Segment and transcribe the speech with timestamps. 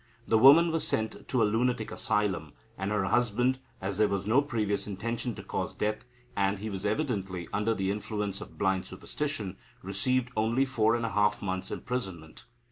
[0.27, 4.41] The woman was sent to a lunatic asylum, and her husband, as there was no
[4.41, 9.57] previous intention to cause death, and he was evidently under the influence of blind superstition,
[9.83, 12.45] received only four and a half months' imprisonment.